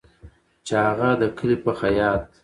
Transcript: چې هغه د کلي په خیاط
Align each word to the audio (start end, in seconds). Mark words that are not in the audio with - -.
چې 0.65 0.73
هغه 0.87 1.09
د 1.21 1.23
کلي 1.37 1.57
په 1.65 1.71
خیاط 1.79 2.21